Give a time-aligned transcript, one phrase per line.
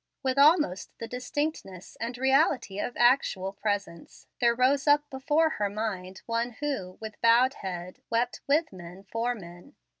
[0.23, 6.23] With almost the distinctness and reality of actual presence, there rose up before her mind
[6.25, 9.75] One who, with bowed head, wept with men for men.